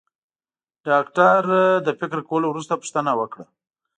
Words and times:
ډاکټر 0.87 1.41
د 1.87 1.87
فکر 1.99 2.19
کولو 2.29 2.45
وروسته 2.49 2.73
پوښتنه 2.81 3.11
وکړه. 3.19 3.45